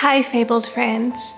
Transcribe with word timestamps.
Hi, 0.00 0.22
fabled 0.22 0.66
friends. 0.66 1.34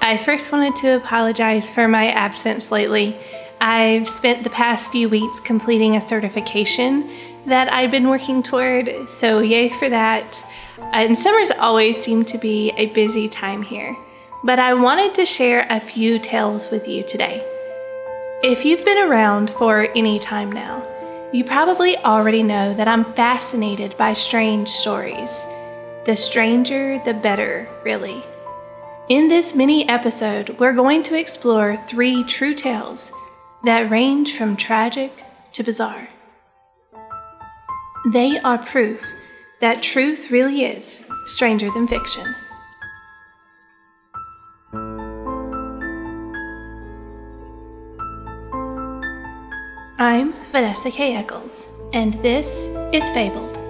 I 0.00 0.16
first 0.16 0.50
wanted 0.50 0.74
to 0.80 0.96
apologize 0.96 1.70
for 1.70 1.86
my 1.86 2.10
absence 2.10 2.72
lately. 2.72 3.16
I've 3.60 4.08
spent 4.08 4.42
the 4.42 4.50
past 4.50 4.90
few 4.90 5.08
weeks 5.08 5.38
completing 5.38 5.94
a 5.94 6.00
certification 6.00 7.08
that 7.46 7.72
I'd 7.72 7.92
been 7.92 8.08
working 8.08 8.42
toward, 8.42 9.08
so 9.08 9.38
yay 9.38 9.68
for 9.68 9.88
that. 9.88 10.44
And 10.92 11.16
summers 11.16 11.52
always 11.52 12.02
seem 12.02 12.24
to 12.24 12.38
be 12.38 12.72
a 12.76 12.86
busy 12.86 13.28
time 13.28 13.62
here, 13.62 13.96
but 14.42 14.58
I 14.58 14.74
wanted 14.74 15.14
to 15.14 15.24
share 15.24 15.64
a 15.70 15.78
few 15.78 16.18
tales 16.18 16.72
with 16.72 16.88
you 16.88 17.04
today. 17.04 17.40
If 18.42 18.64
you've 18.64 18.84
been 18.84 18.98
around 18.98 19.50
for 19.50 19.86
any 19.94 20.18
time 20.18 20.50
now, 20.50 20.84
you 21.32 21.44
probably 21.44 21.96
already 21.98 22.42
know 22.42 22.74
that 22.74 22.88
I'm 22.88 23.04
fascinated 23.14 23.96
by 23.96 24.12
strange 24.12 24.70
stories. 24.70 25.46
The 26.04 26.16
stranger, 26.16 27.00
the 27.04 27.14
better, 27.14 27.68
really. 27.84 28.24
In 29.08 29.28
this 29.28 29.54
mini 29.54 29.88
episode, 29.88 30.58
we're 30.58 30.72
going 30.72 31.04
to 31.04 31.16
explore 31.16 31.76
three 31.76 32.24
true 32.24 32.54
tales 32.54 33.12
that 33.62 33.88
range 33.88 34.36
from 34.36 34.56
tragic 34.56 35.24
to 35.52 35.62
bizarre. 35.62 36.08
They 38.12 38.36
are 38.40 38.58
proof 38.58 39.00
that 39.60 39.80
truth 39.80 40.32
really 40.32 40.64
is 40.64 41.04
stranger 41.26 41.70
than 41.70 41.86
fiction. 41.86 42.34
I'm 50.00 50.34
Vanessa 50.50 50.90
K. 50.90 51.14
Eccles, 51.14 51.68
and 51.92 52.14
this 52.14 52.66
is 52.92 53.08
Fabled. 53.12 53.61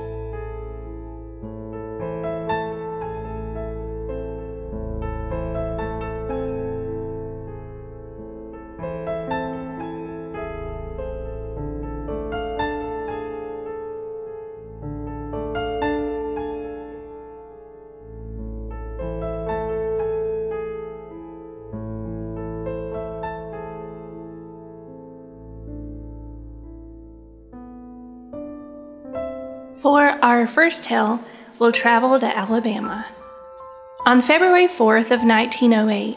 For 29.83 30.11
our 30.23 30.47
first 30.47 30.85
tale, 30.85 31.19
we'll 31.59 31.73
travel 31.73 32.21
to 32.21 32.37
Alabama. 32.39 33.05
On 34.07 34.23
February 34.23 34.69
4th 34.69 35.11
of 35.11 35.25
1908, 35.25 36.17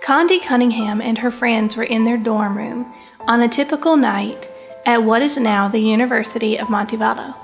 Condie 0.00 0.40
Cunningham 0.40 1.00
and 1.00 1.18
her 1.18 1.32
friends 1.32 1.76
were 1.76 1.82
in 1.82 2.04
their 2.04 2.16
dorm 2.16 2.56
room 2.56 2.94
on 3.26 3.42
a 3.42 3.48
typical 3.48 3.96
night 3.96 4.48
at 4.86 5.02
what 5.02 5.22
is 5.22 5.36
now 5.36 5.66
the 5.66 5.80
University 5.80 6.56
of 6.56 6.68
Montevallo. 6.68 7.36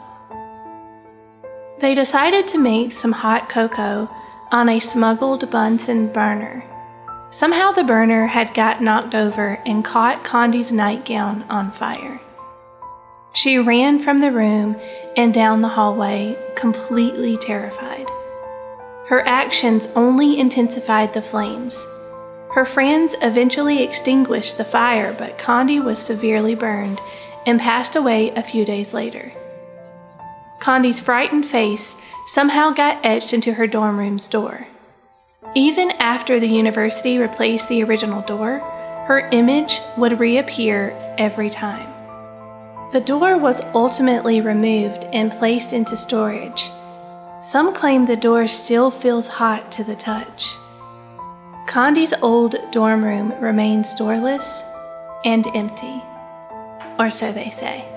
They 1.81 1.97
decided 1.97 2.47
to 2.49 2.59
make 2.59 2.93
some 2.93 3.11
hot 3.11 3.49
cocoa 3.49 4.09
on 4.53 4.69
a 4.69 4.79
smuggled 4.79 5.51
Bunsen 5.51 6.13
burner. 6.13 6.65
Somehow 7.31 7.73
the 7.73 7.83
burner 7.83 8.29
had 8.29 8.55
got 8.55 8.81
knocked 8.81 9.17
over 9.17 9.61
and 9.67 9.85
caught 9.85 10.23
Condie's 10.23 10.71
nightgown 10.71 11.43
on 11.51 11.73
fire. 11.73 12.21
She 13.37 13.59
ran 13.59 13.99
from 13.99 14.21
the 14.21 14.33
room 14.33 14.77
and 15.15 15.35
down 15.35 15.61
the 15.61 15.69
hallway, 15.69 16.39
completely 16.55 17.37
terrified. 17.37 18.09
Her 19.09 19.29
actions 19.29 19.89
only 19.95 20.39
intensified 20.39 21.13
the 21.13 21.21
flames. 21.21 21.87
Her 22.53 22.65
friends 22.65 23.15
eventually 23.21 23.83
extinguished 23.83 24.57
the 24.57 24.65
fire, 24.65 25.13
but 25.13 25.37
Condie 25.37 25.85
was 25.85 25.99
severely 25.99 26.55
burned 26.55 26.99
and 27.45 27.61
passed 27.61 27.95
away 27.95 28.31
a 28.31 28.43
few 28.43 28.65
days 28.65 28.95
later. 28.95 29.31
Condie's 30.59 30.99
frightened 30.99 31.45
face 31.45 31.95
somehow 32.29 32.71
got 32.71 33.05
etched 33.05 33.35
into 33.35 33.53
her 33.53 33.67
dorm 33.67 33.99
room's 33.99 34.29
door. 34.29 34.67
Even 35.55 35.91
after 36.01 36.41
the 36.41 36.49
university 36.49 37.19
replaced 37.19 37.69
the 37.69 37.85
original 37.85 38.23
door, 38.23 38.61
her 39.09 39.29
image 39.31 39.83
would 39.99 40.19
reappear 40.19 40.97
every 41.19 41.51
time. 41.51 41.96
The 42.93 43.01
door 43.01 43.37
was 43.37 43.61
ultimately 43.75 44.41
removed 44.41 45.05
and 45.13 45.33
placed 45.33 45.73
into 45.73 45.97
storage. 45.97 46.71
Some 47.41 47.75
claim 47.75 48.07
the 48.07 48.17
door 48.17 48.47
still 48.47 48.91
feels 48.91 49.27
hot 49.27 49.73
to 49.73 49.85
the 49.85 49.97
touch. 49.97 50.55
Condie's 51.67 52.15
old 52.23 52.55
dorm 52.71 53.05
room 53.05 53.33
remains 53.41 53.93
doorless 53.95 54.63
and 55.25 55.47
empty, 55.49 56.03
or 56.99 57.11
so 57.11 57.33
they 57.33 57.51
say. 57.51 57.96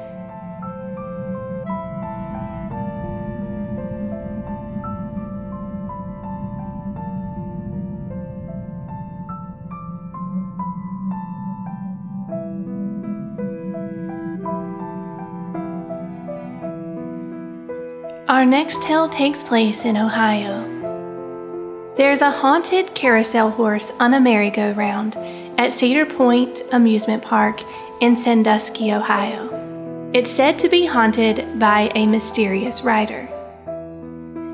Our 18.30 18.46
next 18.46 18.84
tale 18.84 19.10
takes 19.10 19.42
place 19.42 19.86
in 19.86 19.98
Ohio. 19.98 20.64
There's 21.98 22.22
a 22.22 22.30
haunted 22.30 22.94
carousel 22.94 23.50
horse 23.50 23.92
on 24.00 24.14
a 24.14 24.20
merry-go-round 24.20 25.16
at 25.58 25.74
Cedar 25.74 26.06
Point 26.06 26.62
Amusement 26.72 27.24
Park 27.24 27.64
in 28.02 28.16
Sandusky, 28.16 28.94
Ohio. 28.94 29.50
It's 30.14 30.30
said 30.30 30.60
to 30.60 30.70
be 30.70 30.86
haunted 30.86 31.58
by 31.58 31.92
a 31.96 32.06
mysterious 32.06 32.84
rider. 32.84 33.28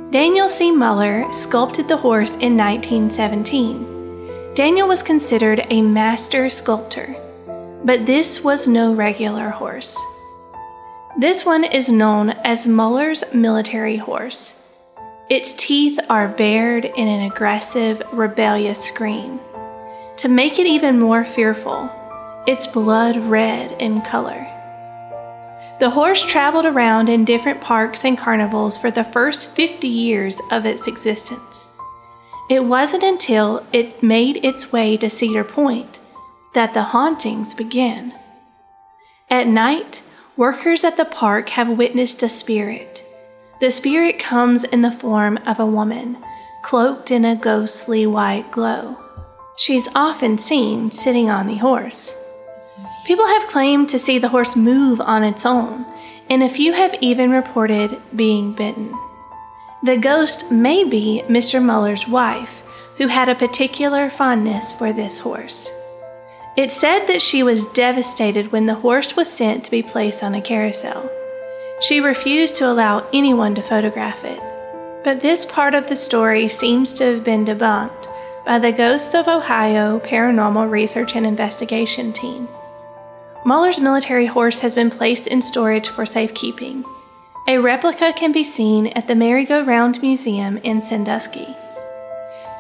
Daniel 0.09 0.47
C. 0.47 0.72
Muller 0.72 1.30
sculpted 1.34 1.90
the 1.90 1.97
horse 1.97 2.35
in 2.35 2.56
1917. 2.56 4.53
Daniel 4.53 4.88
was 4.88 5.03
considered 5.03 5.68
a 5.69 5.81
master 5.81 6.50
sculptor, 6.50 7.14
but 7.84 8.06
this 8.06 8.41
was 8.41 8.69
no 8.69 8.94
regular 8.94 9.50
horse. 9.50 9.97
This 11.18 11.46
one 11.46 11.64
is 11.64 11.88
known 11.88 12.31
as 12.44 12.68
Muller's 12.68 13.24
military 13.34 13.96
horse. 13.96 14.53
Its 15.30 15.53
teeth 15.53 15.98
are 16.09 16.28
bared 16.28 16.84
in 16.84 17.08
an 17.08 17.22
aggressive, 17.22 18.02
rebellious 18.12 18.84
scream. 18.84 19.40
To 20.18 20.28
make 20.28 20.59
it 20.59 20.68
even 20.68 21.00
more 21.00 21.24
fearful, 21.24 21.90
it's 22.46 22.68
blood 22.68 23.16
red 23.16 23.72
in 23.81 24.02
color. 24.02 24.46
The 25.80 25.90
horse 25.90 26.22
traveled 26.22 26.66
around 26.66 27.08
in 27.08 27.24
different 27.24 27.62
parks 27.62 28.03
and 28.03 28.18
carnivals 28.18 28.78
for 28.78 28.92
the 28.92 29.06
first 29.06 29.52
50 29.52 29.88
years 29.88 30.42
of 30.52 30.66
its 30.66 30.86
existence. 30.86 31.70
It 32.50 32.66
wasn't 32.66 33.03
until 33.03 33.66
it 33.72 34.03
made 34.03 34.44
its 34.44 34.74
way 34.74 34.97
to 34.97 35.09
Cedar 35.09 35.46
Point 35.46 35.97
that 36.53 36.74
the 36.74 36.84
hauntings 36.84 37.53
began. 37.53 38.14
At 39.30 39.47
night, 39.47 40.02
Workers 40.38 40.84
at 40.84 40.97
the 40.97 41.06
park 41.06 41.47
have 41.51 41.69
witnessed 41.69 42.22
a 42.22 42.28
spirit. 42.28 43.06
The 43.62 43.72
spirit 43.72 44.19
comes 44.19 44.66
in 44.66 44.81
the 44.81 44.91
form 44.91 45.40
of 45.46 45.62
a 45.62 45.66
woman, 45.66 46.18
cloaked 46.62 47.09
in 47.09 47.23
a 47.23 47.38
ghostly 47.38 48.06
white 48.06 48.51
glow. 48.51 48.97
She's 49.56 49.88
often 49.96 50.38
seen 50.38 50.91
sitting 50.91 51.29
on 51.29 51.47
the 51.47 51.56
horse. 51.56 52.13
People 53.07 53.25
have 53.25 53.47
claimed 53.47 53.87
to 53.90 53.99
see 53.99 54.20
the 54.20 54.28
horse 54.28 54.58
move 54.58 54.99
on 54.99 55.23
its 55.23 55.46
own, 55.46 55.85
and 56.29 56.43
a 56.43 56.49
few 56.49 56.73
have 56.73 56.96
even 56.99 57.32
reported 57.32 57.97
being 58.14 58.52
bitten. 58.52 58.93
The 59.84 59.96
ghost 59.96 60.52
may 60.52 60.84
be 60.84 61.23
Mr. 61.29 61.64
Muller's 61.64 62.09
wife, 62.09 62.61
who 62.97 63.08
had 63.08 63.29
a 63.29 63.35
particular 63.35 64.09
fondness 64.09 64.73
for 64.73 64.91
this 64.91 65.20
horse. 65.20 65.72
It 66.57 66.72
said 66.72 67.07
that 67.07 67.22
she 67.22 67.43
was 67.43 67.66
devastated 67.67 68.53
when 68.53 68.66
the 68.66 68.75
horse 68.75 69.17
was 69.17 69.29
sent 69.29 69.66
to 69.66 69.72
be 69.72 69.84
placed 69.84 70.23
on 70.23 70.35
a 70.35 70.41
carousel. 70.41 71.09
She 71.81 71.99
refused 71.99 72.55
to 72.55 72.72
allow 72.72 73.05
anyone 73.11 73.55
to 73.55 73.61
photograph 73.61 74.23
it. 74.23 74.40
But 75.03 75.19
this 75.19 75.46
part 75.46 75.75
of 75.75 75.90
the 75.90 75.97
story 75.97 76.47
seems 76.47 76.93
to 76.93 77.03
have 77.03 77.25
been 77.25 77.43
debunked 77.43 78.07
by 78.46 78.59
the 78.59 78.72
Ghosts 78.72 79.13
of 79.16 79.28
Ohio 79.28 79.99
Paranormal 79.99 80.72
Research 80.72 81.17
and 81.17 81.28
Investigation 81.28 82.13
Team. 82.13 82.47
Muller's 83.46 83.81
military 83.81 84.25
horse 84.25 84.59
has 84.59 84.73
been 84.73 84.90
placed 84.90 85.28
in 85.28 85.41
storage 85.41 85.90
for 85.90 86.05
safekeeping. 86.05 86.85
A 87.49 87.58
replica 87.58 88.13
can 88.13 88.31
be 88.31 88.46
seen 88.46 88.87
at 88.87 89.09
the 89.09 89.16
Merry-Go-Round 89.16 90.01
Museum 90.01 90.58
in 90.59 90.81
Sandusky. 90.81 91.53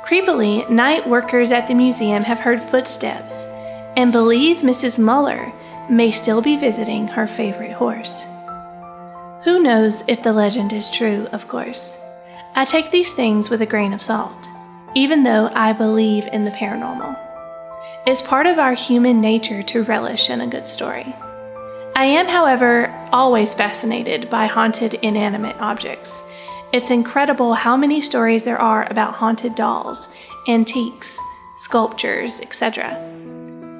Creepily, 0.05 0.69
night 0.69 1.07
workers 1.07 1.51
at 1.51 1.67
the 1.67 1.73
museum 1.73 2.23
have 2.23 2.39
heard 2.39 2.61
footsteps 2.61 3.47
and 3.95 4.11
believe 4.11 4.57
Mrs. 4.57 4.99
Muller 4.99 5.51
may 5.89 6.11
still 6.11 6.41
be 6.41 6.57
visiting 6.57 7.07
her 7.07 7.27
favorite 7.27 7.73
horse. 7.73 8.25
Who 9.43 9.61
knows 9.61 10.03
if 10.07 10.23
the 10.23 10.33
legend 10.33 10.73
is 10.73 10.89
true, 10.89 11.27
of 11.31 11.47
course. 11.47 11.97
I 12.55 12.65
take 12.65 12.91
these 12.91 13.13
things 13.13 13.49
with 13.49 13.61
a 13.61 13.65
grain 13.65 13.93
of 13.93 14.01
salt. 14.01 14.33
even 14.95 15.23
though 15.23 15.49
I 15.53 15.73
believe 15.73 16.25
in 16.27 16.45
the 16.45 16.51
paranormal. 16.51 17.19
It's 18.07 18.21
part 18.21 18.47
of 18.47 18.57
our 18.57 18.73
human 18.73 19.19
nature 19.19 19.61
to 19.63 19.83
relish 19.83 20.29
in 20.29 20.41
a 20.41 20.47
good 20.47 20.65
story. 20.65 21.13
I 21.97 22.05
am, 22.05 22.27
however, 22.27 22.93
always 23.11 23.53
fascinated 23.53 24.29
by 24.29 24.47
haunted 24.47 24.95
inanimate 24.95 25.57
objects. 25.59 26.23
It's 26.71 26.91
incredible 26.91 27.53
how 27.53 27.77
many 27.77 28.01
stories 28.01 28.43
there 28.43 28.57
are 28.59 28.87
about 28.89 29.15
haunted 29.15 29.55
dolls, 29.55 30.07
antiques, 30.47 31.19
sculptures, 31.57 32.41
etc. 32.41 32.95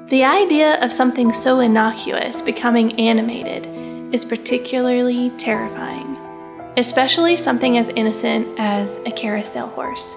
The 0.08 0.22
idea 0.22 0.80
of 0.84 0.92
something 0.92 1.32
so 1.32 1.58
innocuous 1.58 2.40
becoming 2.40 2.92
animated 3.00 3.66
is 4.14 4.24
particularly 4.24 5.30
terrifying, 5.30 6.16
especially 6.76 7.36
something 7.36 7.76
as 7.76 7.88
innocent 7.88 8.46
as 8.56 8.98
a 8.98 9.10
carousel 9.10 9.66
horse. 9.66 10.16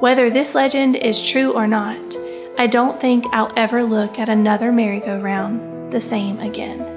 Whether 0.00 0.30
this 0.30 0.54
legend 0.54 0.96
is 0.96 1.20
true 1.20 1.52
or 1.52 1.66
not, 1.66 2.16
I 2.56 2.66
don't 2.66 2.98
think 3.02 3.26
I'll 3.32 3.52
ever 3.54 3.84
look 3.84 4.18
at 4.18 4.30
another 4.30 4.72
merry-go-round 4.72 5.92
the 5.92 6.00
same 6.00 6.40
again. 6.40 6.91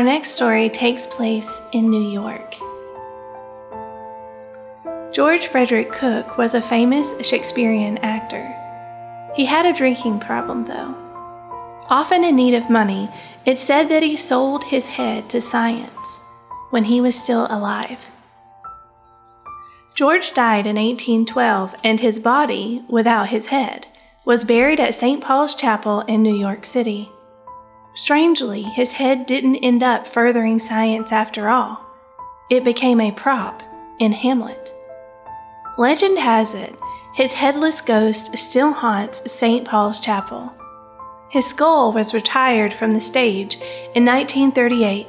Our 0.00 0.06
next 0.06 0.30
story 0.30 0.70
takes 0.70 1.04
place 1.04 1.60
in 1.72 1.90
New 1.90 2.08
York. 2.10 2.54
George 5.12 5.48
Frederick 5.48 5.92
Cooke 5.92 6.38
was 6.38 6.54
a 6.54 6.62
famous 6.62 7.14
Shakespearean 7.20 7.98
actor. 7.98 8.46
He 9.36 9.44
had 9.44 9.66
a 9.66 9.74
drinking 9.74 10.20
problem, 10.20 10.64
though. 10.64 10.94
Often 11.90 12.24
in 12.24 12.34
need 12.34 12.54
of 12.54 12.70
money, 12.70 13.10
it's 13.44 13.60
said 13.62 13.90
that 13.90 14.02
he 14.02 14.16
sold 14.16 14.64
his 14.64 14.86
head 14.86 15.28
to 15.28 15.42
science 15.42 16.18
when 16.70 16.84
he 16.84 17.02
was 17.02 17.22
still 17.22 17.46
alive. 17.50 18.06
George 19.94 20.32
died 20.32 20.66
in 20.66 20.76
1812, 20.76 21.74
and 21.84 22.00
his 22.00 22.18
body, 22.18 22.82
without 22.88 23.28
his 23.28 23.48
head, 23.48 23.86
was 24.24 24.44
buried 24.44 24.80
at 24.80 24.94
St. 24.94 25.22
Paul's 25.22 25.54
Chapel 25.54 26.00
in 26.08 26.22
New 26.22 26.34
York 26.34 26.64
City. 26.64 27.10
Strangely, 27.94 28.62
his 28.62 28.92
head 28.92 29.26
didn't 29.26 29.56
end 29.56 29.82
up 29.82 30.06
furthering 30.06 30.58
science 30.58 31.12
after 31.12 31.48
all. 31.48 31.84
It 32.48 32.64
became 32.64 33.00
a 33.00 33.12
prop 33.12 33.62
in 33.98 34.12
Hamlet. 34.12 34.72
Legend 35.76 36.18
has 36.18 36.54
it, 36.54 36.74
his 37.14 37.32
headless 37.32 37.80
ghost 37.80 38.36
still 38.38 38.72
haunts 38.72 39.30
St. 39.30 39.66
Paul's 39.66 40.00
Chapel. 40.00 40.52
His 41.30 41.46
skull 41.46 41.92
was 41.92 42.14
retired 42.14 42.72
from 42.72 42.90
the 42.90 43.00
stage 43.00 43.56
in 43.94 44.04
1938 44.04 45.06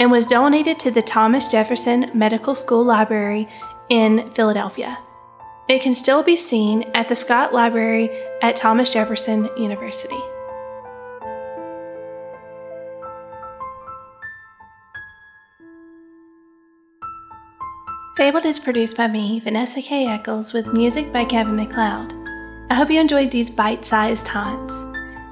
and 0.00 0.10
was 0.10 0.26
donated 0.26 0.78
to 0.80 0.90
the 0.90 1.02
Thomas 1.02 1.48
Jefferson 1.48 2.10
Medical 2.14 2.54
School 2.54 2.84
Library 2.84 3.48
in 3.88 4.30
Philadelphia. 4.32 4.98
It 5.68 5.80
can 5.82 5.94
still 5.94 6.22
be 6.22 6.36
seen 6.36 6.90
at 6.94 7.08
the 7.08 7.16
Scott 7.16 7.54
Library 7.54 8.10
at 8.42 8.56
Thomas 8.56 8.92
Jefferson 8.92 9.48
University. 9.56 10.20
Fabled 18.14 18.44
is 18.44 18.58
produced 18.58 18.98
by 18.98 19.06
me, 19.06 19.40
Vanessa 19.40 19.80
K. 19.80 20.06
Eccles, 20.06 20.52
with 20.52 20.74
music 20.74 21.10
by 21.14 21.24
Kevin 21.24 21.56
MacLeod. 21.56 22.12
I 22.68 22.74
hope 22.74 22.90
you 22.90 23.00
enjoyed 23.00 23.30
these 23.30 23.48
bite 23.48 23.86
sized 23.86 24.28
haunts. 24.28 24.74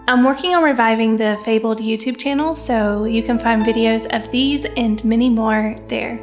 I'm 0.08 0.24
working 0.24 0.54
on 0.54 0.62
reviving 0.62 1.18
the 1.18 1.38
Fabled 1.44 1.80
YouTube 1.80 2.16
channel, 2.16 2.54
so 2.54 3.04
you 3.04 3.22
can 3.22 3.38
find 3.38 3.62
videos 3.66 4.06
of 4.16 4.32
these 4.32 4.64
and 4.78 5.04
many 5.04 5.28
more 5.28 5.76
there. 5.88 6.18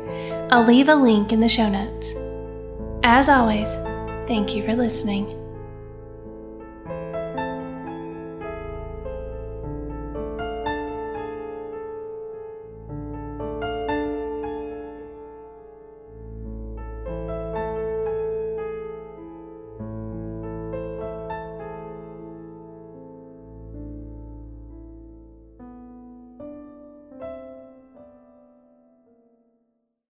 I'll 0.52 0.66
leave 0.66 0.90
a 0.90 0.96
link 0.96 1.32
in 1.32 1.42
the 1.42 1.48
show 1.48 1.70
notes. 1.70 2.16
As 3.04 3.30
always, 3.30 3.70
thank 4.28 4.56
you 4.56 4.66
for 4.66 4.76
listening. 4.76 5.28